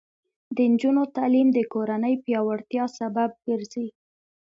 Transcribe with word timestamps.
د 0.55 0.57
نجونو 0.71 1.03
تعلیم 1.15 1.47
د 1.53 1.59
کورنۍ 1.73 2.13
پیاوړتیا 2.25 2.83
سبب 2.99 3.29
ګرځي. 3.47 3.87